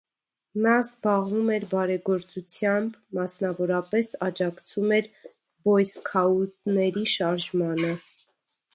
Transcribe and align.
Նա 0.67 0.71
զբաղվում 0.83 1.51
էր 1.57 1.67
բարեգործությամբ, 1.73 2.97
մասնավորապես, 3.19 4.11
աջակցում 4.31 4.97
էր 5.01 5.13
բոյսքաութների 5.69 7.09
շարժմանը։ 7.17 7.97